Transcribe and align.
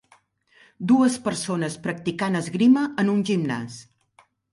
Dues 0.91 1.17
persones 1.27 1.75
practicant 1.83 2.37
esgrima 2.39 2.87
en 3.05 3.13
un 3.13 3.21
gimnàs. 3.29 3.77